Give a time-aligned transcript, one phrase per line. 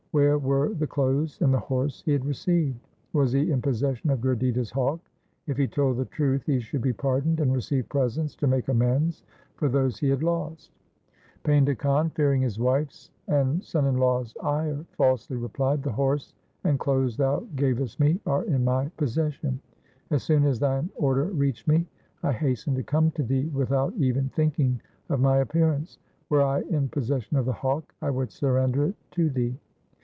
[0.13, 2.77] Where were the clothes and the horse he had received?
[3.13, 4.99] Was he in possession of Gurditta's hawk?
[5.47, 9.23] If he told the truth he should be pardoned and receive presents to make amends
[9.55, 10.71] for those he had lost.
[11.45, 16.33] Painda Khan, fearing his wife's and son in law's ire, falsely replied,' The horse
[16.65, 19.61] and clothes thou gavest me are in my possession.
[20.09, 21.87] As soon as thine order reached me,
[22.21, 25.99] I hastened to come to thee with out even thinking of my appearance.
[26.29, 29.57] Were I in possession of the hawk, I would surrender it to thee.